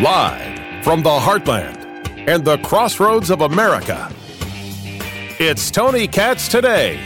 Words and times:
Live 0.00 0.84
from 0.84 1.02
the 1.02 1.10
heartland 1.10 1.76
and 2.28 2.44
the 2.44 2.58
crossroads 2.58 3.30
of 3.30 3.40
America, 3.40 4.12
it's 5.38 5.70
Tony 5.70 6.06
Katz 6.06 6.48
today. 6.48 7.00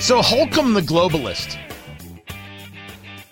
So, 0.00 0.20
Holcomb 0.20 0.74
the 0.74 0.82
Globalist. 0.82 1.58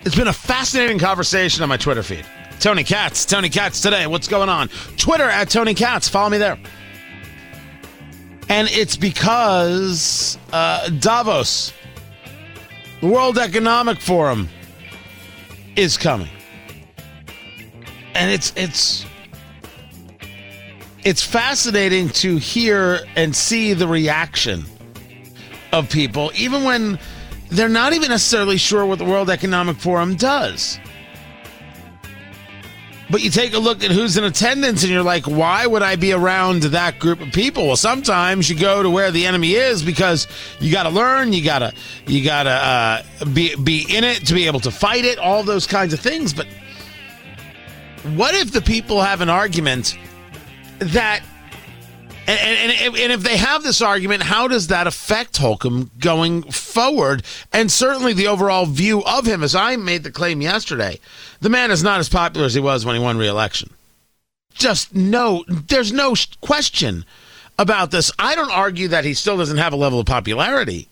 It's 0.00 0.16
been 0.16 0.29
a 0.29 0.32
fascinating 0.32 0.98
conversation 0.98 1.62
on 1.62 1.68
my 1.68 1.77
Twitter 1.77 2.02
feed. 2.02 2.24
Tony 2.59 2.84
Katz, 2.84 3.27
Tony 3.27 3.48
Katz 3.48 3.80
today. 3.80 4.06
What's 4.06 4.29
going 4.29 4.48
on? 4.48 4.68
Twitter 4.96 5.29
at 5.29 5.50
Tony 5.50 5.74
Katz. 5.74 6.09
Follow 6.09 6.30
me 6.30 6.38
there. 6.38 6.59
And 8.48 8.68
it's 8.70 8.96
because 8.96 10.38
uh, 10.52 10.88
Davos, 10.90 11.72
the 13.02 13.08
World 13.08 13.36
Economic 13.36 14.00
Forum, 14.00 14.48
is 15.74 15.98
coming. 15.98 16.29
And 18.14 18.30
it's 18.30 18.52
it's 18.56 19.04
it's 21.04 21.22
fascinating 21.22 22.10
to 22.10 22.36
hear 22.36 23.00
and 23.16 23.34
see 23.34 23.72
the 23.72 23.88
reaction 23.88 24.64
of 25.72 25.90
people, 25.90 26.30
even 26.36 26.62
when 26.62 26.98
they're 27.50 27.68
not 27.68 27.93
even 27.93 28.10
necessarily 28.10 28.57
sure 28.57 28.86
what 28.86 28.98
the 28.98 29.04
World 29.04 29.30
Economic 29.30 29.79
Forum 29.79 30.14
does. 30.14 30.79
But 33.12 33.20
you 33.20 33.28
take 33.28 33.52
a 33.52 33.58
look 33.58 33.84
at 33.84 33.91
who's 33.91 34.16
in 34.16 34.25
attendance 34.25 34.83
and 34.83 34.91
you're 34.91 35.02
like, 35.02 35.27
why 35.27 35.66
would 35.66 35.83
I 35.83 35.97
be 35.97 36.14
around 36.14 36.62
that 36.62 36.98
group 36.98 37.20
of 37.20 37.30
people? 37.30 37.66
Well, 37.66 37.77
sometimes 37.77 38.48
you 38.48 38.58
go 38.58 38.83
to 38.83 38.88
where 38.88 39.11
the 39.11 39.27
enemy 39.27 39.52
is 39.52 39.83
because 39.83 40.27
you 40.61 40.72
got 40.72 40.84
to 40.84 40.88
learn, 40.88 41.34
you 41.34 41.44
got 41.44 41.58
to 41.58 41.75
you 42.06 42.25
got 42.25 42.44
to 42.44 42.50
uh, 42.50 43.02
be 43.34 43.55
be 43.56 43.84
in 43.86 44.02
it 44.02 44.27
to 44.28 44.34
be 44.34 44.46
able 44.46 44.60
to 44.60 44.70
fight 44.70 45.05
it, 45.05 45.18
all 45.18 45.42
those 45.42 45.66
kinds 45.66 45.92
of 45.92 46.00
things. 46.00 46.33
But 46.33 46.46
what 48.14 48.34
if 48.34 48.50
the 48.50 48.62
people 48.62 49.02
have 49.02 49.20
an 49.20 49.28
argument 49.28 49.98
that 50.78 51.22
and, 52.26 52.72
and, 52.72 52.96
and, 52.96 53.12
if 53.12 53.22
they 53.22 53.36
have 53.36 53.62
this 53.62 53.82
argument, 53.82 54.22
how 54.22 54.46
does 54.46 54.68
that 54.68 54.86
affect 54.86 55.36
Holcomb 55.36 55.90
going 55.98 56.42
forward? 56.42 57.24
And 57.52 57.70
certainly 57.70 58.12
the 58.12 58.28
overall 58.28 58.66
view 58.66 59.02
of 59.04 59.26
him, 59.26 59.42
as 59.42 59.54
I 59.54 59.76
made 59.76 60.04
the 60.04 60.10
claim 60.10 60.40
yesterday, 60.40 61.00
the 61.40 61.48
man 61.48 61.70
is 61.70 61.82
not 61.82 62.00
as 62.00 62.08
popular 62.08 62.46
as 62.46 62.54
he 62.54 62.60
was 62.60 62.86
when 62.86 62.94
he 62.94 63.02
won 63.02 63.18
re-election. 63.18 63.70
Just 64.54 64.94
no, 64.94 65.44
there's 65.48 65.92
no 65.92 66.14
question 66.40 67.04
about 67.58 67.90
this. 67.90 68.12
I 68.18 68.34
don't 68.34 68.52
argue 68.52 68.88
that 68.88 69.04
he 69.04 69.14
still 69.14 69.36
doesn't 69.36 69.58
have 69.58 69.72
a 69.72 69.76
level 69.76 69.98
of 69.98 70.06
popularity. 70.06 70.88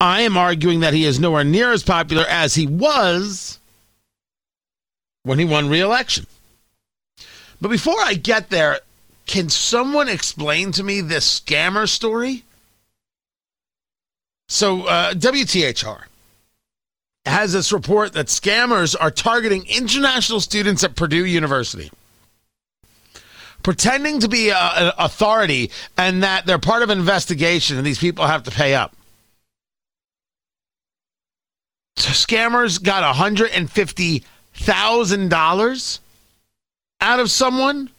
I 0.00 0.20
am 0.20 0.36
arguing 0.36 0.80
that 0.80 0.94
he 0.94 1.04
is 1.04 1.18
nowhere 1.18 1.44
near 1.44 1.72
as 1.72 1.82
popular 1.82 2.24
as 2.28 2.54
he 2.54 2.66
was 2.66 3.58
when 5.24 5.40
he 5.40 5.44
won 5.44 5.68
re-election. 5.68 6.26
But 7.60 7.70
before 7.70 8.00
I 8.00 8.14
get 8.14 8.50
there, 8.50 8.78
can 9.28 9.48
someone 9.50 10.08
explain 10.08 10.72
to 10.72 10.82
me 10.82 11.00
this 11.00 11.40
scammer 11.40 11.88
story? 11.88 12.42
So, 14.48 14.86
uh, 14.86 15.12
WTHR 15.12 16.04
has 17.26 17.52
this 17.52 17.70
report 17.70 18.14
that 18.14 18.26
scammers 18.26 18.96
are 18.98 19.10
targeting 19.10 19.66
international 19.66 20.40
students 20.40 20.82
at 20.82 20.96
Purdue 20.96 21.26
University, 21.26 21.90
pretending 23.62 24.20
to 24.20 24.28
be 24.28 24.48
an 24.50 24.92
authority 24.98 25.70
and 25.98 26.22
that 26.22 26.46
they're 26.46 26.58
part 26.58 26.82
of 26.82 26.88
an 26.88 26.98
investigation 26.98 27.76
and 27.76 27.86
these 27.86 27.98
people 27.98 28.26
have 28.26 28.44
to 28.44 28.50
pay 28.50 28.74
up. 28.74 28.96
So 31.96 32.12
scammers 32.12 32.82
got 32.82 33.14
$150,000 33.14 35.98
out 37.00 37.20
of 37.20 37.30
someone 37.30 37.90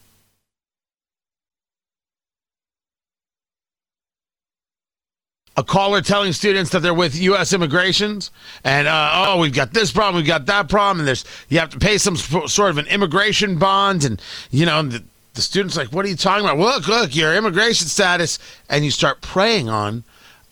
a 5.60 5.62
caller 5.62 6.00
telling 6.00 6.32
students 6.32 6.70
that 6.70 6.80
they're 6.80 6.94
with 6.94 7.14
U.S. 7.14 7.52
immigrations 7.52 8.30
and 8.64 8.88
uh, 8.88 9.26
oh 9.28 9.38
we've 9.38 9.52
got 9.52 9.74
this 9.74 9.92
problem 9.92 10.16
we've 10.16 10.26
got 10.26 10.46
that 10.46 10.70
problem 10.70 11.00
and 11.00 11.06
there's 11.06 11.26
you 11.50 11.58
have 11.58 11.68
to 11.68 11.78
pay 11.78 11.98
some 11.98 12.16
sort 12.16 12.70
of 12.70 12.78
an 12.78 12.86
immigration 12.86 13.58
bond 13.58 14.02
and 14.04 14.22
you 14.50 14.64
know 14.64 14.82
the, 14.82 15.04
the 15.34 15.42
students 15.42 15.76
like 15.76 15.88
what 15.88 16.06
are 16.06 16.08
you 16.08 16.16
talking 16.16 16.46
about 16.46 16.58
look 16.58 16.88
look 16.88 17.14
your 17.14 17.36
immigration 17.36 17.86
status 17.86 18.38
and 18.70 18.86
you 18.86 18.90
start 18.90 19.20
preying 19.20 19.68
on 19.68 20.02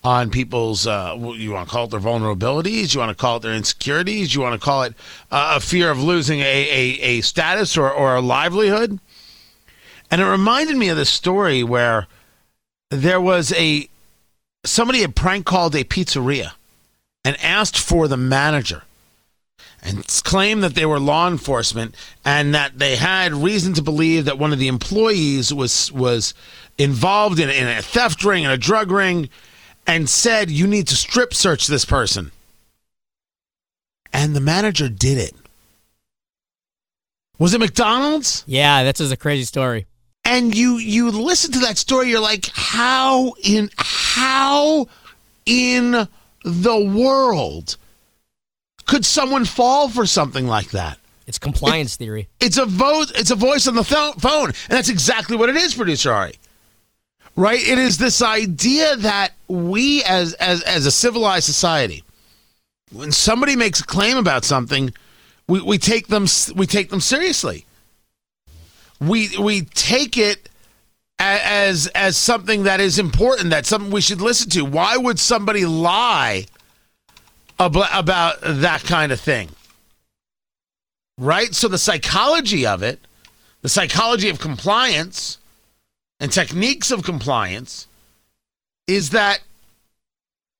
on 0.05 0.29
people's 0.29 0.87
uh, 0.87 1.17
you 1.35 1.53
want 1.53 1.67
to 1.67 1.73
call 1.73 1.87
it 1.87 1.91
their 1.91 2.01
vulnerabilities 2.01 2.93
you 2.93 3.01
want 3.01 3.11
to 3.11 3.21
call 3.21 3.39
it 3.39 3.41
their 3.41 3.55
insecurities 3.55 4.35
you 4.35 4.43
want 4.43 4.61
to 4.61 4.63
call 4.63 4.83
it 4.83 4.93
uh, 5.31 5.55
a 5.57 5.61
fear 5.61 5.91
of 5.91 6.03
losing 6.03 6.41
a, 6.41 6.43
a, 6.43 7.01
a 7.01 7.21
status 7.23 7.79
or, 7.79 7.91
or 7.91 8.15
a 8.15 8.21
livelihood 8.21 9.01
and 10.11 10.21
it 10.21 10.27
reminded 10.27 10.77
me 10.77 10.91
of 10.91 10.99
this 10.99 11.11
story 11.11 11.63
where 11.63 12.07
there 12.91 13.23
was 13.23 13.55
a 13.55 13.89
somebody 14.65 15.01
had 15.01 15.15
prank 15.15 15.47
called 15.47 15.75
a 15.75 15.85
pizzeria 15.85 16.53
and 17.25 17.37
asked 17.43 17.79
for 17.79 18.09
the 18.09 18.17
manager 18.17 18.83
and 19.83 20.07
claimed 20.25 20.63
that 20.63 20.75
they 20.75 20.87
were 20.87 20.99
law 20.99 21.29
enforcement 21.29 21.95
and 22.25 22.55
that 22.55 22.79
they 22.79 22.97
had 22.97 23.33
reason 23.33 23.75
to 23.75 23.83
believe 23.83 24.25
that 24.25 24.39
one 24.39 24.53
of 24.53 24.59
the 24.59 24.69
employees 24.69 25.53
was 25.55 25.93
was 25.93 26.35
involved 26.79 27.39
in, 27.39 27.49
in 27.49 27.67
a 27.67 27.83
theft 27.83 28.25
ring 28.25 28.45
and 28.45 28.53
a 28.53 28.59
drug 28.59 28.91
ring 28.91 29.29
and 29.87 30.09
said 30.09 30.51
you 30.51 30.67
need 30.67 30.87
to 30.89 30.97
strip 30.97 31.33
search 31.33 31.67
this 31.67 31.85
person. 31.85 32.31
And 34.13 34.35
the 34.35 34.41
manager 34.41 34.89
did 34.89 35.19
it. 35.19 35.35
Was 37.39 37.55
it 37.55 37.61
mcdonald's? 37.61 38.45
Yeah 38.47 38.83
that's 38.83 38.99
just 38.99 39.13
a 39.13 39.17
crazy 39.17 39.45
story 39.45 39.87
and 40.29 40.55
you 40.55 40.77
you 40.77 41.11
listen 41.11 41.53
to 41.53 41.59
that 41.61 41.79
story 41.79 42.11
you're 42.11 42.21
like 42.21 42.51
how 42.53 43.33
in 43.43 43.71
how 43.79 44.87
in 45.47 46.07
the 46.45 46.85
world 46.95 47.77
could 48.87 49.05
someone 49.05 49.45
fall 49.45 49.89
for 49.89 50.07
something 50.07 50.47
like 50.47 50.71
that? 50.71 50.99
It's 51.27 51.39
compliance 51.39 51.95
it, 51.95 51.99
theory. 51.99 52.29
It's 52.41 52.59
a 52.59 52.67
vote 52.67 53.11
it's 53.15 53.31
a 53.31 53.37
voice 53.37 53.67
on 53.67 53.75
the 53.75 53.83
th- 53.83 54.15
phone 54.17 54.47
and 54.47 54.55
that's 54.69 54.91
exactly 54.91 55.37
what 55.37 55.49
it 55.49 55.57
is 55.57 55.75
producer 55.75 56.13
ari. 56.13 56.35
Right? 57.35 57.61
It 57.61 57.79
is 57.79 57.99
this 57.99 58.21
idea 58.21 58.97
that 58.97 59.31
we 59.49 60.03
as 60.05 60.35
as 60.35 60.63
as 60.63 60.85
a 60.85 60.91
civilized 60.91 61.47
society 61.47 62.05
when 62.93 63.13
somebody 63.13 63.57
makes 63.57 63.81
a 63.81 63.85
claim 63.85 64.19
about 64.19 64.45
something 64.45 64.93
we, 65.47 65.63
we 65.63 65.79
take 65.79 66.09
them 66.09 66.27
we 66.55 66.67
take 66.67 66.91
them 66.91 67.01
seriously 67.01 67.65
we 69.01 69.37
we 69.39 69.63
take 69.63 70.17
it 70.17 70.49
as 71.19 71.87
as 71.89 72.17
something 72.17 72.65
that 72.65 72.81
is 72.81 72.99
important, 72.99 73.51
that 73.51 73.67
something 73.67 73.91
we 73.91 74.01
should 74.01 74.21
listen 74.21 74.51
to. 74.51 74.65
Why 74.65 74.97
would 74.97 75.19
somebody 75.19 75.65
lie 75.65 76.47
about, 77.59 77.89
about 77.93 78.37
that 78.43 78.85
kind 78.85 79.13
of 79.13 79.21
thing? 79.21 79.51
Right? 81.19 81.55
So 81.55 81.69
the 81.69 81.79
psychology 81.79 82.67
of 82.67 82.83
it, 82.83 83.01
the 83.63 83.69
psychology 83.69 84.29
of 84.29 84.39
compliance 84.39 85.39
and 86.21 86.33
techniques 86.33 86.91
of 86.91 87.03
compliance 87.03 87.87
is 88.87 89.11
that 89.11 89.41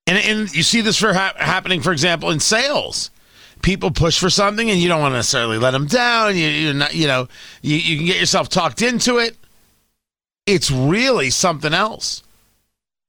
and, 0.07 0.17
and 0.17 0.55
you 0.55 0.63
see 0.63 0.81
this 0.81 0.97
for 0.97 1.13
ha- 1.13 1.33
happening 1.37 1.81
for 1.81 1.91
example 1.91 2.29
in 2.29 2.39
sales 2.39 3.11
people 3.61 3.91
push 3.91 4.19
for 4.19 4.29
something 4.29 4.69
and 4.69 4.79
you 4.79 4.87
don't 4.87 5.01
want 5.01 5.13
to 5.13 5.17
necessarily 5.17 5.57
let 5.57 5.71
them 5.71 5.87
down. 5.87 6.35
You, 6.35 6.47
you're 6.47 6.73
not, 6.73 6.95
you 6.95 7.07
know, 7.07 7.27
you, 7.61 7.75
you 7.75 7.97
can 7.97 8.05
get 8.05 8.19
yourself 8.19 8.49
talked 8.49 8.81
into 8.81 9.17
it. 9.17 9.37
It's 10.45 10.71
really 10.71 11.29
something 11.29 11.73
else. 11.73 12.23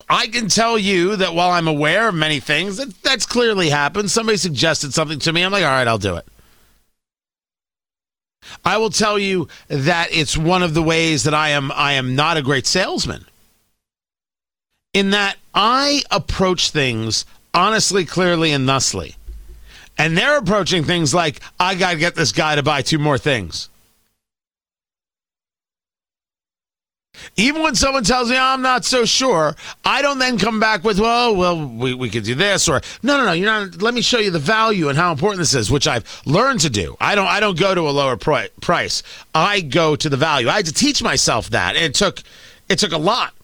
I 0.08 0.26
can 0.26 0.48
tell 0.48 0.76
you 0.76 1.16
that 1.16 1.34
while 1.34 1.50
I'm 1.52 1.68
aware 1.68 2.08
of 2.08 2.14
many 2.14 2.40
things, 2.40 2.78
that 2.78 3.00
that's 3.02 3.26
clearly 3.26 3.70
happened. 3.70 4.10
Somebody 4.10 4.38
suggested 4.38 4.92
something 4.92 5.20
to 5.20 5.32
me. 5.32 5.42
I'm 5.42 5.52
like, 5.52 5.62
all 5.62 5.70
right, 5.70 5.86
I'll 5.86 5.98
do 5.98 6.16
it. 6.16 6.26
I 8.64 8.78
will 8.78 8.90
tell 8.90 9.18
you 9.18 9.46
that 9.68 10.08
it's 10.10 10.36
one 10.36 10.64
of 10.64 10.74
the 10.74 10.82
ways 10.82 11.22
that 11.24 11.34
I 11.34 11.50
am 11.50 11.70
I 11.72 11.92
am 11.92 12.16
not 12.16 12.36
a 12.36 12.42
great 12.42 12.66
salesman. 12.66 13.24
In 14.92 15.10
that 15.10 15.36
I 15.54 16.02
approach 16.10 16.70
things 16.70 17.24
honestly, 17.54 18.04
clearly, 18.04 18.52
and 18.52 18.68
thusly. 18.68 19.16
And 20.00 20.16
they're 20.16 20.38
approaching 20.38 20.82
things 20.82 21.12
like, 21.12 21.42
I 21.60 21.74
got 21.74 21.90
to 21.90 21.98
get 21.98 22.14
this 22.14 22.32
guy 22.32 22.54
to 22.54 22.62
buy 22.62 22.80
two 22.80 22.98
more 22.98 23.18
things. 23.18 23.68
Even 27.36 27.62
when 27.62 27.74
someone 27.74 28.02
tells 28.02 28.30
me 28.30 28.36
oh, 28.36 28.40
I'm 28.40 28.62
not 28.62 28.86
so 28.86 29.04
sure, 29.04 29.54
I 29.84 30.00
don't 30.00 30.18
then 30.18 30.38
come 30.38 30.58
back 30.58 30.84
with, 30.84 30.98
well, 30.98 31.36
well, 31.36 31.68
we, 31.68 31.92
we 31.92 32.08
could 32.08 32.24
do 32.24 32.34
this 32.34 32.66
or 32.66 32.80
no, 33.02 33.18
no, 33.18 33.26
no. 33.26 33.32
You're 33.32 33.46
not. 33.46 33.82
Let 33.82 33.92
me 33.92 34.00
show 34.00 34.18
you 34.18 34.30
the 34.30 34.38
value 34.38 34.88
and 34.88 34.96
how 34.96 35.12
important 35.12 35.40
this 35.40 35.52
is, 35.52 35.70
which 35.70 35.86
I've 35.86 36.22
learned 36.24 36.60
to 36.60 36.70
do. 36.70 36.96
I 36.98 37.14
don't. 37.14 37.26
I 37.26 37.38
don't 37.38 37.58
go 37.58 37.74
to 37.74 37.82
a 37.82 37.90
lower 37.90 38.16
price. 38.16 39.02
I 39.34 39.60
go 39.60 39.96
to 39.96 40.08
the 40.08 40.16
value. 40.16 40.48
I 40.48 40.56
had 40.56 40.66
to 40.66 40.72
teach 40.72 41.02
myself 41.02 41.50
that. 41.50 41.76
It 41.76 41.92
took. 41.92 42.22
It 42.70 42.78
took 42.78 42.92
a 42.92 42.98
lot. 42.98 43.34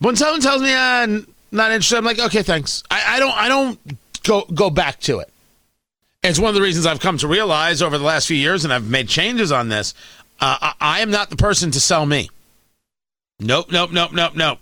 But 0.00 0.06
When 0.06 0.16
someone 0.16 0.40
tells 0.40 0.62
me, 0.62 0.72
uh, 0.72 0.78
I'm 0.78 1.26
not 1.52 1.72
interested. 1.72 1.98
I'm 1.98 2.04
like, 2.04 2.20
okay, 2.20 2.42
thanks. 2.42 2.82
I, 2.90 3.16
I 3.16 3.18
don't 3.18 3.36
I 3.36 3.48
don't 3.48 3.78
go 4.26 4.44
go 4.52 4.70
back 4.70 5.00
to 5.00 5.20
it. 5.20 5.30
It's 6.22 6.38
one 6.38 6.48
of 6.48 6.54
the 6.54 6.62
reasons 6.62 6.86
I've 6.86 7.00
come 7.00 7.18
to 7.18 7.28
realize 7.28 7.82
over 7.82 7.98
the 7.98 8.04
last 8.04 8.26
few 8.26 8.36
years, 8.36 8.64
and 8.64 8.72
I've 8.72 8.88
made 8.88 9.08
changes 9.08 9.52
on 9.52 9.68
this. 9.68 9.94
Uh, 10.40 10.58
I, 10.60 10.74
I 10.80 11.00
am 11.00 11.10
not 11.10 11.30
the 11.30 11.36
person 11.36 11.70
to 11.70 11.80
sell 11.80 12.04
me. 12.04 12.30
Nope, 13.38 13.70
nope, 13.70 13.92
nope, 13.92 14.12
nope, 14.12 14.34
nope. 14.34 14.58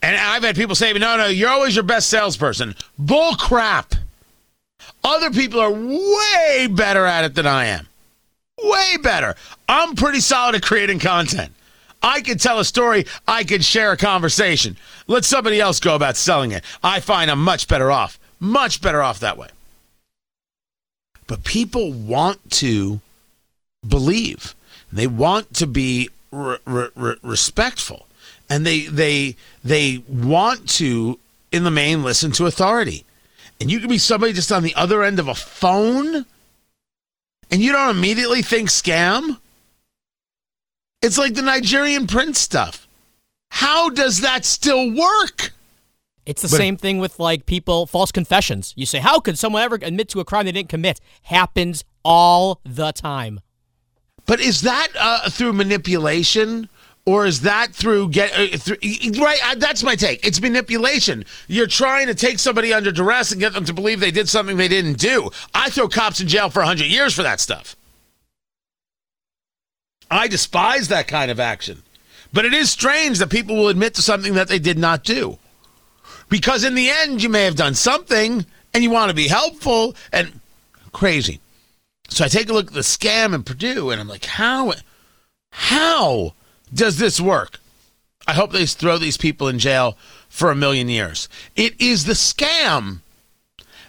And 0.00 0.16
I've 0.16 0.42
had 0.42 0.56
people 0.56 0.74
say, 0.74 0.92
no, 0.94 1.16
no, 1.16 1.26
you're 1.26 1.50
always 1.50 1.74
your 1.74 1.84
best 1.84 2.08
salesperson. 2.08 2.74
Bull 2.98 3.34
crap. 3.34 3.94
Other 5.04 5.30
people 5.30 5.60
are 5.60 5.70
way 5.70 6.68
better 6.68 7.04
at 7.04 7.24
it 7.24 7.34
than 7.34 7.46
I 7.46 7.66
am. 7.66 7.86
Way 8.62 8.96
better. 9.02 9.34
I'm 9.68 9.94
pretty 9.94 10.20
solid 10.20 10.54
at 10.54 10.62
creating 10.62 10.98
content. 10.98 11.52
I 12.02 12.20
could 12.20 12.40
tell 12.40 12.58
a 12.58 12.64
story, 12.64 13.06
I 13.28 13.44
could 13.44 13.64
share 13.64 13.92
a 13.92 13.96
conversation. 13.96 14.76
Let 15.06 15.24
somebody 15.24 15.60
else 15.60 15.78
go 15.78 15.94
about 15.94 16.16
selling 16.16 16.50
it. 16.50 16.64
I 16.82 17.00
find 17.00 17.30
I'm 17.30 17.42
much 17.42 17.68
better 17.68 17.92
off. 17.92 18.18
Much 18.42 18.82
better 18.82 19.00
off 19.00 19.20
that 19.20 19.38
way. 19.38 19.46
But 21.28 21.44
people 21.44 21.92
want 21.92 22.50
to 22.54 23.00
believe. 23.86 24.56
They 24.92 25.06
want 25.06 25.54
to 25.54 25.66
be 25.68 26.10
re- 26.32 26.58
re- 26.66 27.16
respectful. 27.22 28.08
And 28.50 28.66
they 28.66 28.80
they 28.80 29.36
they 29.62 30.02
want 30.08 30.68
to 30.70 31.20
in 31.52 31.62
the 31.62 31.70
main 31.70 32.02
listen 32.02 32.32
to 32.32 32.46
authority. 32.46 33.04
And 33.60 33.70
you 33.70 33.78
can 33.78 33.88
be 33.88 33.98
somebody 33.98 34.32
just 34.32 34.50
on 34.50 34.64
the 34.64 34.74
other 34.74 35.04
end 35.04 35.20
of 35.20 35.28
a 35.28 35.36
phone 35.36 36.26
and 37.48 37.62
you 37.62 37.70
don't 37.70 37.96
immediately 37.96 38.42
think 38.42 38.70
scam. 38.70 39.38
It's 41.00 41.16
like 41.16 41.34
the 41.34 41.42
nigerian 41.42 42.08
prince 42.08 42.40
stuff. 42.40 42.88
How 43.52 43.88
does 43.88 44.22
that 44.22 44.44
still 44.44 44.90
work 44.90 45.52
it's 46.26 46.42
the 46.42 46.48
but, 46.48 46.56
same 46.56 46.76
thing 46.76 46.98
with 46.98 47.18
like 47.18 47.46
people 47.46 47.86
false 47.86 48.12
confessions 48.12 48.72
you 48.76 48.86
say 48.86 48.98
how 48.98 49.20
could 49.20 49.38
someone 49.38 49.62
ever 49.62 49.76
admit 49.82 50.08
to 50.08 50.20
a 50.20 50.24
crime 50.24 50.44
they 50.44 50.52
didn't 50.52 50.68
commit 50.68 51.00
happens 51.22 51.84
all 52.04 52.60
the 52.64 52.92
time 52.92 53.40
but 54.26 54.40
is 54.40 54.60
that 54.62 54.88
uh, 54.98 55.28
through 55.28 55.52
manipulation 55.52 56.68
or 57.04 57.26
is 57.26 57.40
that 57.40 57.74
through 57.74 58.08
get 58.10 58.32
uh, 58.32 58.56
through, 58.56 58.76
right? 59.20 59.40
Uh, 59.44 59.56
that's 59.56 59.82
my 59.82 59.96
take. 59.96 60.24
It's 60.24 60.40
manipulation. 60.40 61.24
You're 61.48 61.66
trying 61.66 62.06
to 62.06 62.14
take 62.14 62.38
somebody 62.38 62.72
under 62.72 62.92
duress 62.92 63.32
and 63.32 63.40
get 63.40 63.52
them 63.54 63.64
to 63.64 63.72
believe 63.72 64.00
they 64.00 64.10
did 64.10 64.28
something 64.28 64.56
they 64.56 64.68
didn't 64.68 64.98
do. 64.98 65.30
I 65.54 65.70
throw 65.70 65.88
cops 65.88 66.20
in 66.20 66.28
jail 66.28 66.48
for 66.48 66.62
hundred 66.62 66.86
years 66.86 67.14
for 67.14 67.22
that 67.22 67.40
stuff. 67.40 67.76
I 70.10 70.28
despise 70.28 70.88
that 70.88 71.08
kind 71.08 71.30
of 71.30 71.40
action, 71.40 71.82
but 72.32 72.44
it 72.44 72.52
is 72.52 72.70
strange 72.70 73.18
that 73.18 73.30
people 73.30 73.56
will 73.56 73.68
admit 73.68 73.94
to 73.94 74.02
something 74.02 74.34
that 74.34 74.48
they 74.48 74.58
did 74.58 74.78
not 74.78 75.04
do, 75.04 75.38
because 76.32 76.64
in 76.64 76.74
the 76.74 76.88
end, 76.88 77.22
you 77.22 77.28
may 77.28 77.44
have 77.44 77.56
done 77.56 77.74
something 77.74 78.46
and 78.72 78.82
you 78.82 78.88
want 78.88 79.10
to 79.10 79.14
be 79.14 79.28
helpful 79.28 79.94
and 80.10 80.40
crazy. 80.90 81.40
So 82.08 82.24
I 82.24 82.28
take 82.28 82.48
a 82.48 82.54
look 82.54 82.68
at 82.68 82.72
the 82.72 82.80
scam 82.80 83.34
in 83.34 83.42
Purdue, 83.42 83.90
and 83.90 84.00
I'm 84.00 84.08
like, 84.08 84.24
how, 84.24 84.72
how? 85.50 86.32
does 86.72 86.98
this 86.98 87.20
work? 87.20 87.58
I 88.26 88.32
hope 88.32 88.52
they 88.52 88.66
throw 88.66 88.98
these 88.98 89.16
people 89.16 89.48
in 89.48 89.58
jail 89.58 89.98
for 90.28 90.50
a 90.50 90.56
million 90.56 90.88
years. 90.88 91.28
It 91.54 91.78
is 91.80 92.04
the 92.04 92.12
scam, 92.12 93.00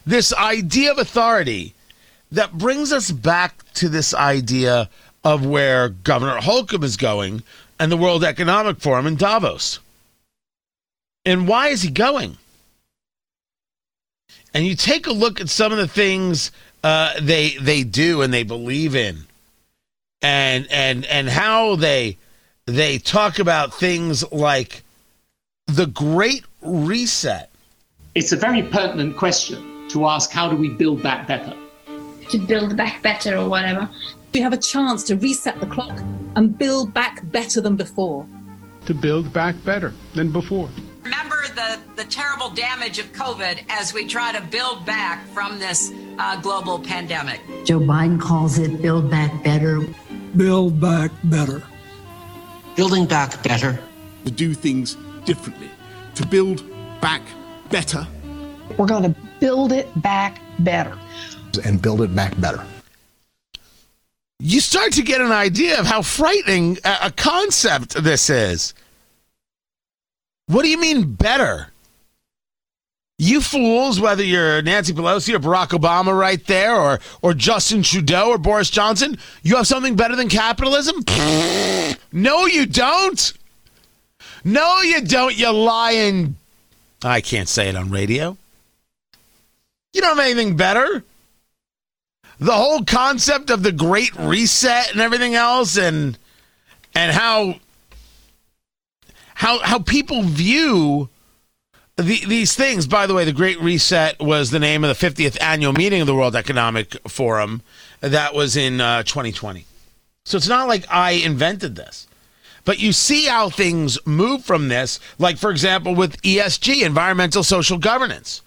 this 0.06 0.34
idea 0.34 0.92
of 0.92 0.98
authority, 0.98 1.74
that 2.31 2.57
brings 2.57 2.92
us 2.92 3.12
back 3.12 3.63
to 3.75 3.88
this 3.88 4.13
idea 4.13 4.90
of 5.24 5.45
where 5.45 5.90
Governor 5.90 6.42
Holcomb 6.42 6.84
is 6.84 6.98
going 6.98 7.44
and 7.80 7.90
the 7.90 7.98
World 7.98 8.24
Economic 8.24 8.81
Forum 8.81 9.07
in 9.07 9.16
Davos. 9.16 9.80
And 11.25 11.48
why 11.48 11.70
is 11.70 11.81
he 11.81 11.90
going? 11.90 12.38
And 14.54 14.66
you 14.66 14.75
take 14.75 15.08
a 15.08 15.12
look 15.12 15.42
at 15.42 15.50
some 15.50 15.72
of 15.72 15.78
the 15.78 15.88
things 15.88 16.52
uh, 16.84 17.14
they 17.22 17.52
they 17.58 17.84
do 17.84 18.22
and 18.22 18.34
they 18.34 18.44
believe 18.44 18.96
in, 18.96 19.25
and 20.22 20.68
and 20.70 21.06
and 21.06 21.30
how 21.30 21.75
they 21.75 22.18
they 22.66 22.98
talk 23.00 23.40
about 23.40 23.74
things 23.74 24.30
like 24.31 24.84
the 25.68 25.88
Great 25.88 26.46
Reset. 26.62 27.50
It's 28.16 28.31
a 28.31 28.38
very 28.38 28.62
pertinent 28.64 29.18
question 29.18 29.88
to 29.90 30.08
ask 30.08 30.30
how 30.30 30.50
do 30.50 30.56
we 30.56 30.69
build 30.69 31.02
back 31.02 31.28
better? 31.28 31.56
To 32.30 32.38
build 32.38 32.78
back 32.78 33.02
better 33.02 33.38
or 33.38 33.50
whatever. 33.50 33.90
We 34.34 34.42
have 34.42 34.54
a 34.54 34.58
chance 34.58 35.04
to 35.06 35.16
reset 35.16 35.60
the 35.60 35.68
clock 35.68 36.00
and 36.36 36.58
build 36.58 36.94
back 36.94 37.22
better 37.31 37.62
than 37.62 37.76
before. 37.76 38.28
To 38.86 38.94
build 38.94 39.31
back 39.31 39.56
better 39.64 39.94
than 40.14 40.31
before. 40.31 40.69
Remember 41.56 41.86
the, 41.96 42.04
the 42.04 42.10
terrible 42.10 42.50
damage 42.50 43.00
of 43.00 43.12
COVID 43.14 43.66
as 43.70 43.94
we 43.94 44.08
try 44.08 44.32
to 44.32 44.42
build 44.42 44.86
back 44.86 45.26
from 45.28 45.60
this 45.60 45.92
uh, 46.18 46.40
global 46.42 46.80
pandemic. 46.80 47.42
Joe 47.66 47.80
Biden 47.80 48.20
calls 48.20 48.58
it 48.58 48.82
Build 48.82 49.10
Back 49.10 49.44
Better. 49.44 49.82
Build 50.36 50.80
Back 50.80 51.12
Better 51.26 51.64
building 52.76 53.06
back 53.06 53.42
better. 53.44 53.80
To 54.26 54.32
do 54.32 54.54
things 54.54 54.96
differently, 55.26 55.70
to 56.16 56.26
build 56.26 56.64
back 57.02 57.22
better. 57.70 58.08
We're 58.78 58.88
going 58.88 59.04
to 59.04 59.16
build 59.40 59.74
it 59.74 59.90
back 60.02 60.40
better. 60.60 60.98
And 61.66 61.82
build 61.82 62.02
it 62.02 62.16
back 62.16 62.40
better. 62.40 62.64
You 64.40 64.62
start 64.62 64.94
to 64.94 65.02
get 65.02 65.20
an 65.20 65.32
idea 65.32 65.78
of 65.80 65.86
how 65.86 66.02
frightening 66.02 66.78
a 66.86 67.12
concept 67.12 68.02
this 68.02 68.30
is. 68.30 68.74
What 70.54 70.62
do 70.62 70.70
you 70.70 70.78
mean 70.78 71.14
better? 71.14 71.70
You 73.18 73.42
fools, 73.42 74.00
whether 74.00 74.24
you're 74.24 74.62
Nancy 74.62 74.94
Pelosi 74.94 75.34
or 75.34 75.40
Barack 75.40 75.70
Obama 75.70 76.16
right 76.16 76.46
there, 76.46 76.76
or, 76.76 77.00
or 77.24 77.34
Justin 77.34 77.82
Trudeau 77.82 78.30
or 78.30 78.38
Boris 78.38 78.70
Johnson, 78.70 79.18
you 79.42 79.56
have 79.56 79.66
something 79.66 79.96
better 79.96 80.16
than 80.16 80.30
capitalism? 80.30 81.04
no, 82.12 82.46
you 82.46 82.68
don't. 82.68 83.34
No, 84.44 84.82
you 84.82 85.02
don't, 85.02 85.36
you 85.36 85.52
lying. 85.52 86.36
I 87.04 87.22
can't 87.22 87.50
say 87.50 87.70
it 87.70 87.76
on 87.76 87.90
radio. 87.90 88.38
You 89.94 90.02
don't 90.02 90.18
have 90.18 90.26
anything 90.26 90.56
better. 90.56 91.04
The 92.40 92.54
whole 92.54 92.84
concept 92.84 93.50
of 93.50 93.64
the 93.64 93.72
Great 93.72 94.16
Reset 94.20 94.92
and 94.92 95.02
everything 95.02 95.34
else, 95.34 95.78
and 95.80 96.16
and 96.94 97.12
how 97.12 97.56
how 99.44 99.60
how 99.60 99.78
people 99.78 100.24
view 100.24 101.10
the, 101.98 102.25
these 102.25 102.56
things, 102.56 102.88
by 102.88 103.06
the 103.06 103.13
way, 103.13 103.25
the 103.25 103.34
Great 103.34 103.60
Reset 103.60 104.19
was 104.19 104.50
the 104.50 104.59
name 104.59 104.85
of 104.85 104.97
the 104.97 105.07
50th 105.07 105.40
annual 105.42 105.73
meeting 105.73 106.00
of 106.00 106.07
the 106.07 106.16
World 106.16 106.35
Economic 106.35 106.97
Forum. 107.07 107.62
That 108.00 108.33
was 108.33 108.56
in 108.56 108.80
uh, 108.80 109.04
2020. 109.04 109.66
So 110.23 110.38
it's 110.38 110.47
not 110.47 110.69
like 110.69 110.85
I 110.90 111.12
invented 111.12 111.76
this. 111.76 112.07
But 112.64 112.80
you 112.80 112.94
see 112.94 113.26
how 113.26 113.50
things 113.50 114.00
move 114.07 114.45
from 114.45 114.69
this, 114.69 115.02
like, 115.19 115.38
for 115.38 115.52
example, 115.52 115.94
with 115.94 116.21
ESG, 116.21 116.81
environmental 116.81 117.44
social 117.44 117.78
governance. 117.78 118.42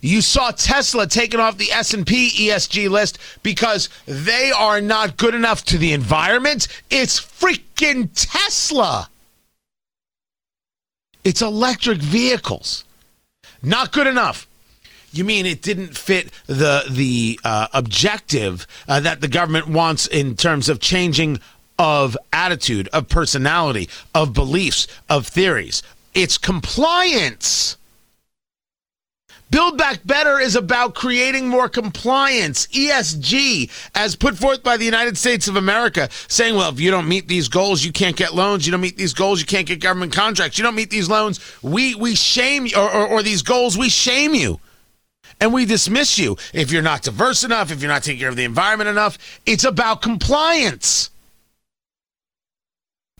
You 0.00 0.22
saw 0.22 0.50
Tesla 0.50 1.06
taken 1.06 1.38
off 1.38 1.58
the 1.58 1.70
S&P 1.70 2.30
ESG 2.30 2.88
list 2.88 3.18
because 3.42 3.90
they 4.06 4.50
are 4.50 4.80
not 4.80 5.18
good 5.18 5.34
enough 5.34 5.64
to 5.66 5.78
the 5.78 5.92
environment. 5.92 6.66
It's 6.90 7.20
freaking 7.20 8.08
Tesla. 8.14 9.10
It's 11.24 11.42
electric 11.42 11.98
vehicles. 11.98 12.84
Not 13.62 13.92
good 13.92 14.06
enough. 14.06 14.46
You 15.12 15.24
mean 15.24 15.46
it 15.46 15.62
didn't 15.62 15.96
fit 15.96 16.30
the 16.46 16.84
the 16.90 17.40
uh, 17.44 17.68
objective 17.72 18.66
uh, 18.88 19.00
that 19.00 19.20
the 19.20 19.28
government 19.28 19.68
wants 19.68 20.06
in 20.06 20.36
terms 20.36 20.68
of 20.68 20.80
changing 20.80 21.40
of 21.78 22.16
attitude, 22.32 22.88
of 22.88 23.08
personality, 23.08 23.88
of 24.14 24.32
beliefs, 24.32 24.86
of 25.08 25.26
theories? 25.26 25.82
It's 26.14 26.36
compliance. 26.36 27.76
Build 29.54 29.78
Back 29.78 30.00
Better 30.04 30.40
is 30.40 30.56
about 30.56 30.96
creating 30.96 31.46
more 31.46 31.68
compliance. 31.68 32.66
ESG, 32.66 33.70
as 33.94 34.16
put 34.16 34.36
forth 34.36 34.64
by 34.64 34.76
the 34.76 34.84
United 34.84 35.16
States 35.16 35.46
of 35.46 35.54
America, 35.54 36.08
saying, 36.26 36.56
well, 36.56 36.70
if 36.70 36.80
you 36.80 36.90
don't 36.90 37.06
meet 37.06 37.28
these 37.28 37.46
goals, 37.46 37.84
you 37.84 37.92
can't 37.92 38.16
get 38.16 38.34
loans. 38.34 38.66
You 38.66 38.72
don't 38.72 38.80
meet 38.80 38.96
these 38.96 39.14
goals, 39.14 39.38
you 39.38 39.46
can't 39.46 39.64
get 39.64 39.78
government 39.78 40.12
contracts. 40.12 40.58
You 40.58 40.64
don't 40.64 40.74
meet 40.74 40.90
these 40.90 41.08
loans, 41.08 41.38
we, 41.62 41.94
we 41.94 42.16
shame 42.16 42.66
you, 42.66 42.76
or, 42.76 42.90
or, 42.90 43.06
or 43.06 43.22
these 43.22 43.42
goals, 43.42 43.78
we 43.78 43.88
shame 43.88 44.34
you. 44.34 44.58
And 45.40 45.52
we 45.52 45.66
dismiss 45.66 46.18
you 46.18 46.36
if 46.52 46.72
you're 46.72 46.82
not 46.82 47.02
diverse 47.02 47.44
enough, 47.44 47.70
if 47.70 47.80
you're 47.80 47.92
not 47.92 48.02
taking 48.02 48.18
care 48.18 48.30
of 48.30 48.36
the 48.36 48.42
environment 48.42 48.90
enough. 48.90 49.18
It's 49.46 49.62
about 49.62 50.02
compliance. 50.02 51.10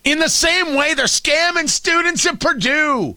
In 0.02 0.18
the 0.18 0.28
same 0.28 0.74
way, 0.74 0.94
they're 0.94 1.04
scamming 1.04 1.68
students 1.68 2.26
at 2.26 2.40
Purdue. 2.40 3.14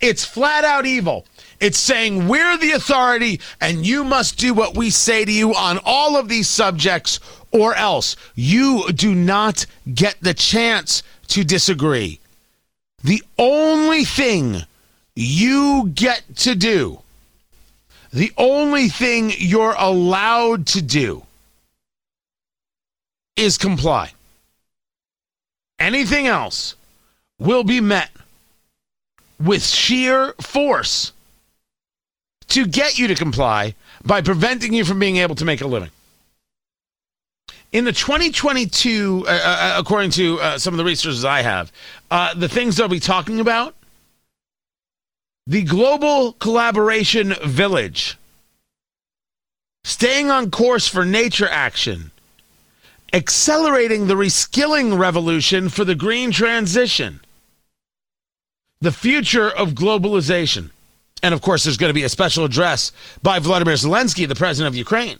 It's 0.00 0.24
flat 0.24 0.62
out 0.62 0.86
evil. 0.86 1.26
It's 1.62 1.78
saying 1.78 2.26
we're 2.26 2.58
the 2.58 2.72
authority 2.72 3.38
and 3.60 3.86
you 3.86 4.02
must 4.02 4.36
do 4.36 4.52
what 4.52 4.76
we 4.76 4.90
say 4.90 5.24
to 5.24 5.30
you 5.30 5.54
on 5.54 5.78
all 5.84 6.16
of 6.16 6.28
these 6.28 6.48
subjects, 6.48 7.20
or 7.52 7.76
else 7.76 8.16
you 8.34 8.90
do 8.92 9.14
not 9.14 9.64
get 9.94 10.16
the 10.20 10.34
chance 10.34 11.04
to 11.28 11.44
disagree. 11.44 12.18
The 13.04 13.22
only 13.38 14.04
thing 14.04 14.62
you 15.14 15.92
get 15.94 16.24
to 16.38 16.56
do, 16.56 16.98
the 18.12 18.32
only 18.36 18.88
thing 18.88 19.32
you're 19.38 19.76
allowed 19.78 20.66
to 20.66 20.82
do, 20.82 21.24
is 23.36 23.56
comply. 23.56 24.10
Anything 25.78 26.26
else 26.26 26.74
will 27.38 27.62
be 27.62 27.80
met 27.80 28.10
with 29.38 29.64
sheer 29.64 30.32
force 30.40 31.12
to 32.52 32.66
get 32.66 32.98
you 32.98 33.08
to 33.08 33.14
comply 33.14 33.74
by 34.04 34.20
preventing 34.20 34.74
you 34.74 34.84
from 34.84 34.98
being 34.98 35.16
able 35.16 35.34
to 35.34 35.44
make 35.44 35.62
a 35.62 35.66
living. 35.66 35.90
In 37.72 37.84
the 37.86 37.92
2022, 37.92 39.24
uh, 39.26 39.30
uh, 39.30 39.74
according 39.78 40.10
to 40.12 40.38
uh, 40.38 40.58
some 40.58 40.74
of 40.74 40.78
the 40.78 40.84
resources 40.84 41.24
I 41.24 41.40
have, 41.40 41.72
uh, 42.10 42.34
the 42.34 42.48
things 42.48 42.76
they'll 42.76 42.88
be 42.88 43.00
talking 43.00 43.40
about 43.40 43.74
the 45.46 45.62
global 45.62 46.34
collaboration 46.34 47.34
village, 47.44 48.16
staying 49.82 50.30
on 50.30 50.50
course 50.50 50.86
for 50.86 51.04
nature 51.04 51.48
action, 51.48 52.12
accelerating 53.12 54.06
the 54.06 54.14
reskilling 54.14 54.96
revolution 54.96 55.68
for 55.68 55.84
the 55.84 55.96
green 55.96 56.30
transition, 56.30 57.20
the 58.80 58.92
future 58.92 59.48
of 59.50 59.70
globalization. 59.70 60.70
And 61.22 61.32
of 61.32 61.40
course, 61.40 61.64
there's 61.64 61.76
going 61.76 61.90
to 61.90 61.94
be 61.94 62.02
a 62.04 62.08
special 62.08 62.44
address 62.44 62.92
by 63.22 63.38
Vladimir 63.38 63.74
Zelensky, 63.74 64.26
the 64.26 64.34
president 64.34 64.72
of 64.72 64.76
Ukraine. 64.76 65.18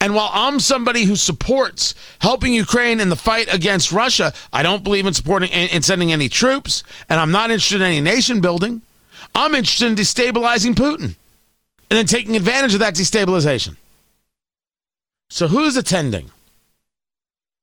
And 0.00 0.14
while 0.14 0.30
I'm 0.32 0.60
somebody 0.60 1.04
who 1.04 1.16
supports 1.16 1.94
helping 2.20 2.52
Ukraine 2.52 3.00
in 3.00 3.08
the 3.08 3.16
fight 3.16 3.52
against 3.52 3.92
Russia, 3.92 4.32
I 4.52 4.62
don't 4.62 4.84
believe 4.84 5.06
in 5.06 5.14
supporting 5.14 5.50
in 5.50 5.82
sending 5.82 6.12
any 6.12 6.28
troops, 6.28 6.82
and 7.08 7.18
I'm 7.18 7.30
not 7.30 7.50
interested 7.50 7.76
in 7.76 7.82
any 7.82 8.00
nation 8.00 8.40
building. 8.40 8.82
I'm 9.34 9.54
interested 9.54 9.86
in 9.86 9.94
destabilizing 9.94 10.74
Putin 10.74 11.14
and 11.90 11.98
then 11.98 12.06
taking 12.06 12.36
advantage 12.36 12.74
of 12.74 12.80
that 12.80 12.94
destabilization. 12.94 13.76
So 15.30 15.48
who's 15.48 15.76
attending? 15.76 16.30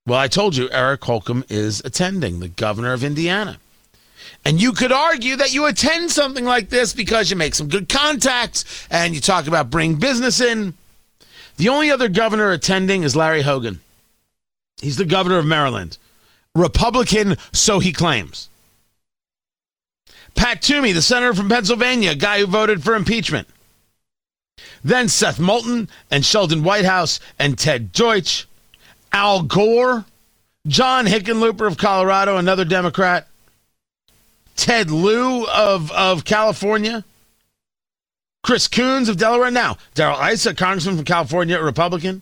Well, 0.05 0.19
I 0.19 0.27
told 0.27 0.57
you 0.57 0.69
Eric 0.71 1.03
Holcomb 1.03 1.45
is 1.47 1.81
attending, 1.85 2.39
the 2.39 2.47
governor 2.49 2.91
of 2.91 3.03
Indiana. 3.03 3.59
And 4.43 4.61
you 4.61 4.71
could 4.71 4.91
argue 4.91 5.35
that 5.35 5.53
you 5.53 5.65
attend 5.65 6.11
something 6.11 6.45
like 6.45 6.69
this 6.69 6.93
because 6.93 7.29
you 7.29 7.35
make 7.35 7.55
some 7.55 7.67
good 7.69 7.89
contacts 7.89 8.87
and 8.89 9.13
you 9.13 9.21
talk 9.21 9.47
about 9.47 9.69
bring 9.69 9.95
business 9.95 10.41
in. 10.41 10.73
The 11.57 11.69
only 11.69 11.91
other 11.91 12.09
governor 12.09 12.51
attending 12.51 13.03
is 13.03 13.15
Larry 13.15 13.43
Hogan. 13.43 13.81
He's 14.81 14.97
the 14.97 15.05
governor 15.05 15.37
of 15.37 15.45
Maryland. 15.45 15.97
Republican, 16.55 17.37
so 17.53 17.79
he 17.79 17.93
claims. 17.93 18.49
Pat 20.35 20.61
Toomey, 20.61 20.91
the 20.91 21.01
senator 21.01 21.33
from 21.33 21.49
Pennsylvania, 21.49 22.15
guy 22.15 22.39
who 22.39 22.47
voted 22.47 22.83
for 22.83 22.95
impeachment. 22.95 23.47
Then 24.83 25.07
Seth 25.07 25.39
Moulton 25.39 25.89
and 26.09 26.25
Sheldon 26.25 26.63
Whitehouse 26.63 27.19
and 27.37 27.57
Ted 27.57 27.91
Deutch, 27.91 28.47
Al 29.11 29.43
Gore, 29.43 30.05
John 30.67 31.05
Hickenlooper 31.05 31.67
of 31.67 31.77
Colorado, 31.77 32.37
another 32.37 32.65
Democrat, 32.65 33.27
Ted 34.61 34.91
Lieu 34.91 35.47
of, 35.47 35.91
of 35.91 36.23
California, 36.23 37.03
Chris 38.43 38.67
Coons 38.67 39.09
of 39.09 39.17
Delaware. 39.17 39.49
Now, 39.49 39.79
Darrell 39.95 40.21
Issa, 40.21 40.53
congressman 40.53 40.97
from 40.97 41.05
California, 41.05 41.57
a 41.57 41.63
Republican. 41.63 42.21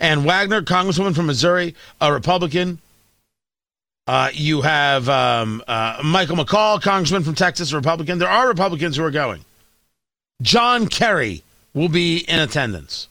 Ann 0.00 0.24
Wagner, 0.24 0.62
congresswoman 0.62 1.14
from 1.14 1.26
Missouri, 1.26 1.74
a 2.00 2.10
Republican. 2.10 2.78
Uh, 4.06 4.30
you 4.32 4.62
have 4.62 5.10
um, 5.10 5.62
uh, 5.68 6.00
Michael 6.02 6.36
McCaul, 6.36 6.80
congressman 6.80 7.22
from 7.22 7.34
Texas, 7.34 7.70
a 7.72 7.76
Republican. 7.76 8.18
There 8.18 8.30
are 8.30 8.48
Republicans 8.48 8.96
who 8.96 9.04
are 9.04 9.10
going. 9.10 9.44
John 10.40 10.86
Kerry 10.86 11.42
will 11.74 11.90
be 11.90 12.18
in 12.26 12.38
attendance. 12.38 13.08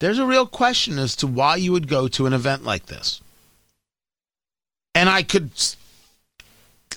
There's 0.00 0.18
a 0.18 0.26
real 0.26 0.46
question 0.46 0.98
as 0.98 1.14
to 1.16 1.28
why 1.28 1.56
you 1.56 1.70
would 1.70 1.86
go 1.86 2.08
to 2.08 2.26
an 2.26 2.32
event 2.32 2.64
like 2.64 2.86
this. 2.86 3.20
And 4.96 5.08
I 5.08 5.22
could 5.22 5.50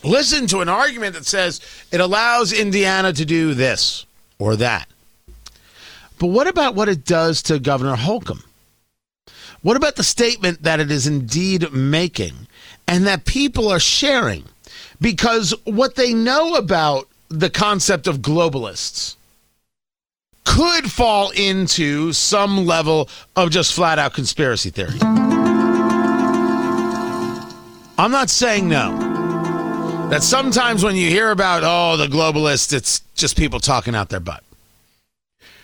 listen 0.03 0.48
to 0.48 0.62
an 0.62 0.69
argument 0.69 1.15
that 1.15 1.25
says 1.25 1.62
it 1.91 2.00
allows 2.01 2.53
Indiana 2.53 3.13
to 3.13 3.25
do 3.25 3.53
this 3.53 4.05
or 4.39 4.55
that. 4.57 4.88
But 6.19 6.27
what 6.27 6.48
about 6.48 6.75
what 6.75 6.89
it 6.89 7.05
does 7.05 7.41
to 7.43 7.60
Governor 7.60 7.95
Holcomb? 7.95 8.43
What 9.62 9.77
about 9.77 9.95
the 9.95 10.03
statement 10.03 10.63
that 10.63 10.79
it 10.79 10.91
is 10.91 11.07
indeed 11.07 11.71
making 11.71 12.48
and 12.88 13.05
that 13.07 13.25
people 13.25 13.69
are 13.69 13.79
sharing? 13.79 14.45
Because 15.00 15.53
what 15.65 15.95
they 15.95 16.13
know 16.13 16.55
about 16.55 17.07
the 17.29 17.50
concept 17.50 18.07
of 18.07 18.19
globalists 18.19 19.15
could 20.43 20.91
fall 20.91 21.31
into 21.31 22.12
some 22.13 22.65
level 22.65 23.07
of 23.36 23.51
just 23.51 23.74
flat 23.74 24.00
out 24.00 24.13
conspiracy 24.13 24.69
theory. 24.69 25.00
I'm 27.98 28.12
not 28.12 28.29
saying 28.29 28.67
no. 28.67 29.11
That 30.12 30.24
sometimes 30.24 30.84
when 30.84 30.98
you 30.98 31.08
hear 31.10 31.32
about, 31.32 31.63
oh, 31.63 31.96
the 31.96 32.08
globalists, 32.08 32.74
it's 32.74 33.00
just 33.15 33.38
people 33.38 33.62
talking 33.62 33.96
out 33.96 34.10
their 34.10 34.20
butt. 34.20 34.44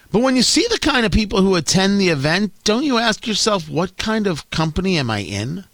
But 0.10 0.22
when 0.22 0.38
you 0.38 0.42
see 0.42 0.66
the 0.70 0.80
kind 0.80 1.06
of 1.06 1.12
people 1.12 1.42
who 1.42 1.56
attend 1.56 2.00
the 2.00 2.08
event, 2.08 2.54
don't 2.63 2.86
you 2.86 2.98
ask 2.98 3.27
yourself, 3.27 3.68
what 3.68 3.98
kind 3.98 4.25
of 4.25 4.50
company 4.50 4.98
am 4.98 5.12
I 5.12 5.20
in? 5.20 5.66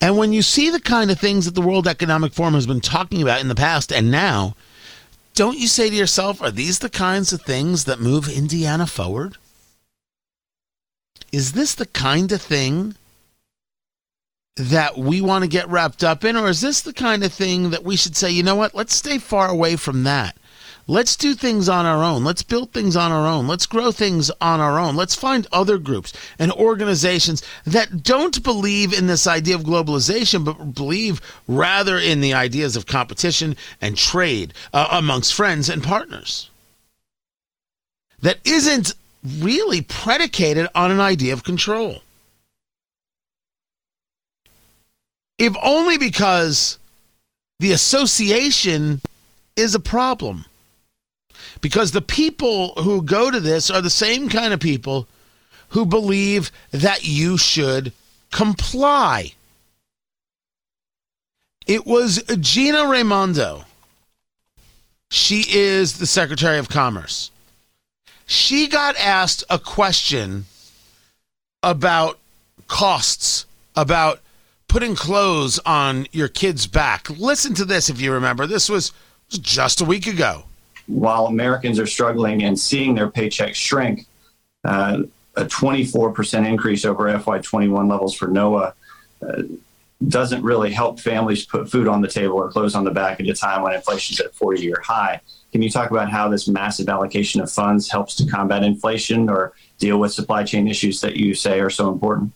And 0.00 0.18
when 0.18 0.32
you 0.32 0.42
see 0.42 0.68
the 0.68 0.80
kind 0.80 1.12
of 1.12 1.20
things 1.20 1.44
that 1.44 1.54
the 1.54 1.60
World 1.60 1.86
Economic 1.86 2.32
Forum 2.32 2.54
has 2.54 2.66
been 2.66 2.80
talking 2.80 3.22
about 3.22 3.40
in 3.40 3.46
the 3.46 3.54
past 3.54 3.92
and 3.92 4.10
now, 4.10 4.56
don't 5.36 5.58
you 5.58 5.68
say 5.68 5.90
to 5.90 5.94
yourself, 5.94 6.42
are 6.42 6.50
these 6.50 6.80
the 6.80 6.90
kinds 6.90 7.32
of 7.32 7.42
things 7.42 7.84
that 7.84 8.00
move 8.00 8.28
Indiana 8.28 8.88
forward? 8.88 9.36
Is 11.30 11.52
this 11.52 11.72
the 11.72 11.86
kind 11.86 12.32
of 12.32 12.42
thing 12.42 12.96
that 14.56 14.98
we 14.98 15.20
want 15.20 15.42
to 15.42 15.48
get 15.48 15.68
wrapped 15.68 16.04
up 16.04 16.24
in? 16.24 16.36
Or 16.36 16.48
is 16.48 16.60
this 16.60 16.80
the 16.80 16.92
kind 16.92 17.24
of 17.24 17.32
thing 17.32 17.70
that 17.70 17.84
we 17.84 17.96
should 17.96 18.16
say, 18.16 18.30
you 18.30 18.42
know 18.42 18.56
what, 18.56 18.74
let's 18.74 18.94
stay 18.94 19.18
far 19.18 19.48
away 19.48 19.76
from 19.76 20.02
that? 20.04 20.36
Let's 20.86 21.14
do 21.14 21.34
things 21.34 21.68
on 21.68 21.86
our 21.86 22.02
own. 22.02 22.24
Let's 22.24 22.42
build 22.42 22.72
things 22.72 22.96
on 22.96 23.12
our 23.12 23.24
own. 23.24 23.46
Let's 23.46 23.66
grow 23.66 23.92
things 23.92 24.28
on 24.40 24.58
our 24.58 24.76
own. 24.76 24.96
Let's 24.96 25.14
find 25.14 25.46
other 25.52 25.78
groups 25.78 26.12
and 26.36 26.50
organizations 26.50 27.44
that 27.64 28.02
don't 28.02 28.42
believe 28.42 28.92
in 28.92 29.06
this 29.06 29.28
idea 29.28 29.54
of 29.54 29.62
globalization, 29.62 30.44
but 30.44 30.74
believe 30.74 31.20
rather 31.46 31.96
in 31.96 32.20
the 32.20 32.34
ideas 32.34 32.74
of 32.74 32.86
competition 32.86 33.54
and 33.80 33.96
trade 33.96 34.52
uh, 34.72 34.88
amongst 34.90 35.32
friends 35.32 35.68
and 35.68 35.80
partners. 35.80 36.50
That 38.22 38.38
isn't 38.44 38.92
really 39.38 39.82
predicated 39.82 40.66
on 40.74 40.90
an 40.90 41.00
idea 41.00 41.32
of 41.34 41.44
control. 41.44 42.02
If 45.40 45.56
only 45.62 45.96
because 45.96 46.78
the 47.60 47.72
association 47.72 49.00
is 49.56 49.74
a 49.74 49.80
problem 49.80 50.44
because 51.62 51.92
the 51.92 52.02
people 52.02 52.74
who 52.74 53.00
go 53.00 53.30
to 53.30 53.40
this 53.40 53.70
are 53.70 53.80
the 53.80 53.88
same 53.88 54.28
kind 54.28 54.52
of 54.52 54.60
people 54.60 55.08
who 55.70 55.86
believe 55.86 56.52
that 56.72 57.06
you 57.06 57.38
should 57.38 57.94
comply. 58.30 59.32
It 61.66 61.86
was 61.86 62.22
Gina 62.38 62.86
Raimondo. 62.86 63.64
She 65.10 65.46
is 65.48 65.96
the 65.96 66.06
Secretary 66.06 66.58
of 66.58 66.68
Commerce. 66.68 67.30
She 68.26 68.68
got 68.68 68.94
asked 68.98 69.42
a 69.48 69.58
question 69.58 70.44
about 71.62 72.18
costs, 72.66 73.46
about 73.74 74.20
putting 74.70 74.94
clothes 74.94 75.58
on 75.66 76.06
your 76.12 76.28
kid's 76.28 76.66
back. 76.66 77.10
Listen 77.10 77.52
to 77.54 77.64
this 77.64 77.90
if 77.90 78.00
you 78.00 78.12
remember. 78.12 78.46
This 78.46 78.70
was 78.70 78.92
just 79.28 79.80
a 79.80 79.84
week 79.84 80.06
ago 80.06 80.44
while 80.90 81.26
Americans 81.26 81.78
are 81.78 81.86
struggling 81.86 82.42
and 82.42 82.58
seeing 82.58 82.94
their 82.94 83.08
paychecks 83.08 83.54
shrink, 83.54 84.06
uh, 84.64 85.02
a 85.36 85.44
24% 85.44 86.46
increase 86.46 86.84
over 86.84 87.04
FY21 87.04 87.88
levels 87.88 88.14
for 88.14 88.26
NOAA 88.26 88.72
uh, 89.26 89.42
doesn't 90.08 90.42
really 90.42 90.72
help 90.72 90.98
families 90.98 91.44
put 91.44 91.70
food 91.70 91.86
on 91.86 92.00
the 92.00 92.08
table 92.08 92.36
or 92.36 92.50
clothes 92.50 92.74
on 92.74 92.84
the 92.84 92.90
back 92.90 93.20
at 93.20 93.28
a 93.28 93.34
time 93.34 93.62
when 93.62 93.72
inflation 93.72 94.14
is 94.14 94.20
at 94.20 94.26
a 94.26 94.30
40 94.30 94.62
year 94.62 94.82
high. 94.84 95.20
Can 95.52 95.62
you 95.62 95.70
talk 95.70 95.90
about 95.90 96.10
how 96.10 96.28
this 96.28 96.48
massive 96.48 96.88
allocation 96.88 97.40
of 97.40 97.50
funds 97.50 97.90
helps 97.90 98.16
to 98.16 98.26
combat 98.26 98.64
inflation 98.64 99.28
or 99.28 99.52
deal 99.78 99.98
with 99.98 100.12
supply 100.12 100.42
chain 100.42 100.66
issues 100.66 101.00
that 101.02 101.16
you 101.16 101.34
say 101.34 101.60
are 101.60 101.70
so 101.70 101.92
important? 101.92 102.32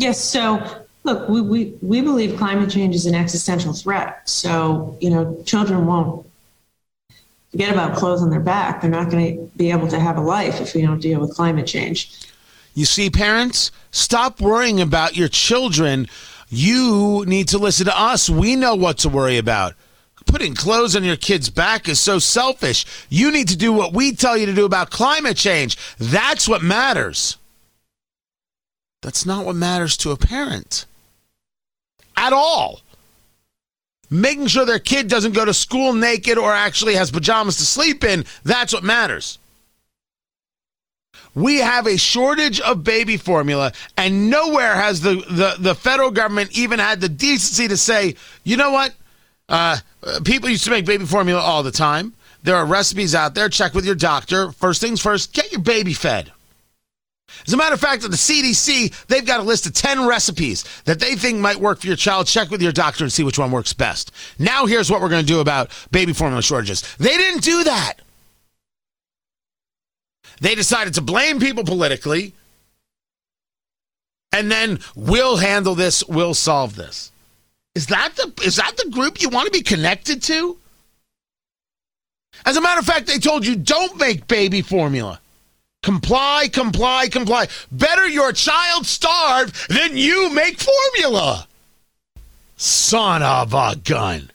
Yes. 0.00 0.18
So, 0.18 0.66
look, 1.04 1.28
we, 1.28 1.42
we, 1.42 1.74
we 1.82 2.00
believe 2.00 2.38
climate 2.38 2.70
change 2.70 2.94
is 2.94 3.04
an 3.04 3.14
existential 3.14 3.74
threat. 3.74 4.26
So, 4.28 4.96
you 5.00 5.10
know, 5.10 5.42
children 5.44 5.86
won't 5.86 6.26
forget 7.50 7.70
about 7.70 7.96
clothes 7.98 8.22
on 8.22 8.30
their 8.30 8.40
back. 8.40 8.80
They're 8.80 8.90
not 8.90 9.10
going 9.10 9.36
to 9.36 9.56
be 9.58 9.70
able 9.70 9.88
to 9.88 10.00
have 10.00 10.16
a 10.16 10.22
life 10.22 10.58
if 10.60 10.74
we 10.74 10.80
don't 10.80 11.00
deal 11.00 11.20
with 11.20 11.34
climate 11.34 11.66
change. 11.66 12.18
You 12.74 12.86
see, 12.86 13.10
parents, 13.10 13.72
stop 13.90 14.40
worrying 14.40 14.80
about 14.80 15.16
your 15.16 15.28
children 15.28 16.08
You 16.52 17.24
need 17.26 17.46
to 17.48 17.58
listen 17.58 17.86
to 17.86 17.96
us. 17.96 18.28
We 18.28 18.56
know 18.56 18.74
what 18.74 18.98
to 18.98 19.08
worry 19.08 19.38
about. 19.38 19.74
Putting 20.26 20.54
clothes 20.54 20.96
on 20.96 21.04
your 21.04 21.16
kid's 21.16 21.48
back 21.48 21.88
is 21.88 22.00
so 22.00 22.18
selfish. 22.18 22.84
You 23.08 23.30
need 23.30 23.48
to 23.48 23.56
do 23.56 23.72
what 23.72 23.92
we 23.92 24.16
tell 24.16 24.36
you 24.36 24.46
to 24.46 24.52
do 24.52 24.64
about 24.64 24.90
climate 24.90 25.36
change. 25.36 25.76
That's 25.98 26.48
what 26.48 26.60
matters. 26.62 27.36
That's 29.02 29.24
not 29.24 29.46
what 29.46 29.56
matters 29.56 29.96
to 29.98 30.10
a 30.10 30.16
parent 30.16 30.86
at 32.16 32.32
all. 32.32 32.80
Making 34.10 34.48
sure 34.48 34.66
their 34.66 34.78
kid 34.78 35.08
doesn't 35.08 35.32
go 35.32 35.44
to 35.44 35.54
school 35.54 35.92
naked 35.92 36.36
or 36.36 36.52
actually 36.52 36.94
has 36.96 37.10
pajamas 37.10 37.56
to 37.58 37.64
sleep 37.64 38.04
in, 38.04 38.24
that's 38.44 38.72
what 38.72 38.82
matters. 38.82 39.38
We 41.34 41.58
have 41.58 41.86
a 41.86 41.96
shortage 41.96 42.60
of 42.60 42.82
baby 42.82 43.16
formula, 43.16 43.72
and 43.96 44.30
nowhere 44.30 44.74
has 44.74 45.00
the, 45.00 45.14
the, 45.30 45.56
the 45.60 45.74
federal 45.76 46.10
government 46.10 46.58
even 46.58 46.80
had 46.80 47.00
the 47.00 47.08
decency 47.08 47.68
to 47.68 47.76
say, 47.76 48.16
you 48.42 48.56
know 48.56 48.72
what? 48.72 48.94
Uh, 49.48 49.78
people 50.24 50.48
used 50.48 50.64
to 50.64 50.70
make 50.70 50.86
baby 50.86 51.06
formula 51.06 51.40
all 51.40 51.62
the 51.62 51.70
time. 51.70 52.12
There 52.42 52.56
are 52.56 52.66
recipes 52.66 53.14
out 53.14 53.34
there. 53.34 53.48
Check 53.48 53.74
with 53.74 53.86
your 53.86 53.94
doctor. 53.94 54.50
First 54.52 54.80
things 54.80 55.00
first, 55.00 55.32
get 55.32 55.52
your 55.52 55.60
baby 55.60 55.92
fed. 55.92 56.32
As 57.46 57.52
a 57.52 57.56
matter 57.56 57.74
of 57.74 57.80
fact, 57.80 58.04
at 58.04 58.10
the 58.10 58.16
CDC, 58.16 59.06
they've 59.06 59.24
got 59.24 59.40
a 59.40 59.42
list 59.42 59.66
of 59.66 59.72
10 59.72 60.06
recipes 60.06 60.64
that 60.84 61.00
they 61.00 61.14
think 61.14 61.38
might 61.38 61.56
work 61.56 61.80
for 61.80 61.86
your 61.86 61.96
child. 61.96 62.26
Check 62.26 62.50
with 62.50 62.62
your 62.62 62.72
doctor 62.72 63.04
and 63.04 63.12
see 63.12 63.24
which 63.24 63.38
one 63.38 63.50
works 63.50 63.72
best. 63.72 64.12
Now, 64.38 64.66
here's 64.66 64.90
what 64.90 65.00
we're 65.00 65.08
going 65.08 65.24
to 65.24 65.32
do 65.32 65.40
about 65.40 65.70
baby 65.90 66.12
formula 66.12 66.42
shortages. 66.42 66.82
They 66.96 67.16
didn't 67.16 67.42
do 67.42 67.64
that. 67.64 67.94
They 70.40 70.54
decided 70.54 70.94
to 70.94 71.02
blame 71.02 71.38
people 71.38 71.64
politically, 71.64 72.34
and 74.32 74.50
then 74.50 74.80
we'll 74.96 75.36
handle 75.36 75.74
this, 75.74 76.02
we'll 76.08 76.34
solve 76.34 76.76
this. 76.76 77.12
Is 77.74 77.86
that 77.86 78.16
the 78.16 78.32
is 78.44 78.56
that 78.56 78.76
the 78.76 78.90
group 78.90 79.20
you 79.20 79.28
want 79.28 79.46
to 79.46 79.52
be 79.52 79.62
connected 79.62 80.22
to? 80.24 80.58
As 82.44 82.56
a 82.56 82.60
matter 82.60 82.80
of 82.80 82.86
fact, 82.86 83.06
they 83.06 83.18
told 83.18 83.46
you 83.46 83.54
don't 83.54 83.96
make 83.98 84.26
baby 84.26 84.62
formula. 84.62 85.20
Comply, 85.82 86.48
comply, 86.52 87.08
comply. 87.08 87.48
Better 87.72 88.06
your 88.06 88.32
child 88.32 88.86
starve 88.86 89.66
than 89.68 89.96
you 89.96 90.30
make 90.30 90.60
formula. 90.60 91.46
Son 92.56 93.22
of 93.22 93.54
a 93.54 93.76
gun. 93.76 94.30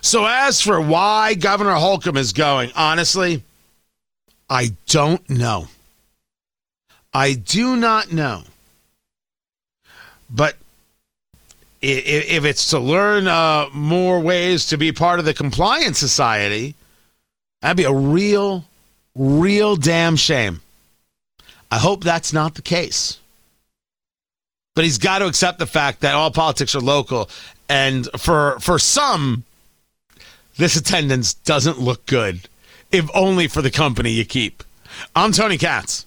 So, 0.00 0.24
as 0.24 0.60
for 0.60 0.80
why 0.80 1.34
Governor 1.34 1.74
Holcomb 1.74 2.16
is 2.16 2.32
going, 2.32 2.70
honestly, 2.76 3.42
I 4.48 4.72
don't 4.86 5.28
know. 5.28 5.66
I 7.12 7.32
do 7.32 7.74
not 7.74 8.12
know. 8.12 8.44
But 10.30 10.56
if 11.82 12.44
it's 12.44 12.70
to 12.70 12.78
learn 12.78 13.26
uh, 13.26 13.66
more 13.72 14.20
ways 14.20 14.66
to 14.66 14.76
be 14.76 14.92
part 14.92 15.18
of 15.18 15.24
the 15.24 15.34
compliance 15.34 15.98
society, 15.98 16.74
that'd 17.60 17.76
be 17.76 17.84
a 17.84 17.92
real, 17.92 18.64
real 19.16 19.76
damn 19.76 20.16
shame. 20.16 20.60
I 21.70 21.78
hope 21.78 22.04
that's 22.04 22.32
not 22.32 22.54
the 22.54 22.62
case. 22.62 23.18
But 24.74 24.84
he's 24.84 24.98
got 24.98 25.18
to 25.18 25.26
accept 25.26 25.58
the 25.58 25.66
fact 25.66 26.00
that 26.00 26.14
all 26.14 26.30
politics 26.30 26.74
are 26.74 26.80
local, 26.80 27.30
and 27.68 28.08
for 28.18 28.58
for 28.60 28.78
some, 28.78 29.44
this 30.58 30.76
attendance 30.76 31.34
doesn't 31.34 31.80
look 31.80 32.06
good, 32.06 32.48
if 32.92 33.08
only 33.14 33.48
for 33.48 33.62
the 33.62 33.70
company 33.70 34.10
you 34.10 34.24
keep. 34.24 34.62
I'm 35.14 35.32
Tony 35.32 35.58
Katz. 35.58 36.05